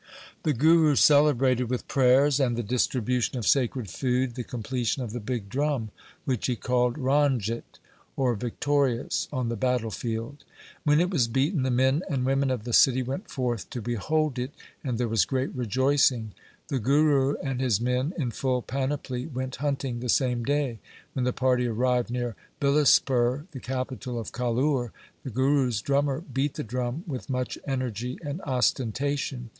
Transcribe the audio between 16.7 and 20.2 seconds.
Guru and his men, in full panoply, went hunting the